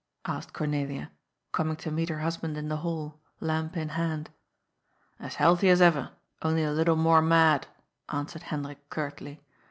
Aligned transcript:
asked 0.25 0.51
Cornelia, 0.51 1.11
coming 1.51 1.75
to 1.75 1.91
meet 1.91 2.09
her 2.09 2.21
hus 2.21 2.37
band 2.37 2.57
in 2.57 2.69
the 2.69 2.77
hall, 2.77 3.21
lamp 3.39 3.77
in 3.77 3.89
hand." 3.89 4.31
As 5.19 5.35
healthy 5.35 5.69
as 5.69 5.79
ever, 5.79 6.09
only 6.41 6.63
a 6.63 6.71
little 6.73 6.95
more 6.95 7.21
mad," 7.21 7.67
answered 8.09 8.41
Hendrik 8.41 8.89
curtly. 8.89 9.43